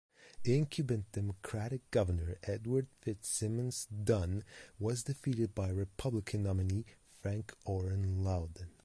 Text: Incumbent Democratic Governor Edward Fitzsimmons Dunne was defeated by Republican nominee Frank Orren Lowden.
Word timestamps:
Incumbent 0.45 1.11
Democratic 1.11 1.91
Governor 1.91 2.35
Edward 2.41 2.87
Fitzsimmons 3.01 3.85
Dunne 3.85 4.43
was 4.79 5.03
defeated 5.03 5.53
by 5.53 5.69
Republican 5.69 6.41
nominee 6.41 6.87
Frank 7.21 7.53
Orren 7.67 8.23
Lowden. 8.23 8.71